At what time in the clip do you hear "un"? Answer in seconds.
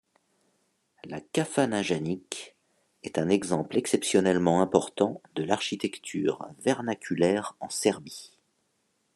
3.19-3.29